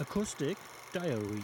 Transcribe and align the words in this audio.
Acoustic 0.00 0.56
Diary. 0.92 1.42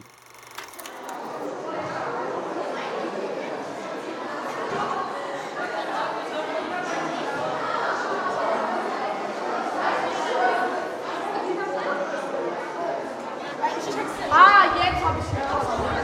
Ah, 14.33 14.65
jetzt 14.77 15.05
habe 15.05 15.19
ich 15.19 16.00